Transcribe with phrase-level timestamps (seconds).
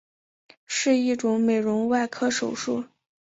[0.65, 2.85] 是一种美容外科手术。